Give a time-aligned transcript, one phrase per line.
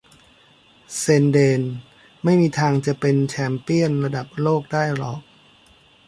[0.97, 1.61] แซนเดล
[2.23, 5.19] ไม่มีทางจะเป็นแชมเปี้ยนระดับโลกได้หรอก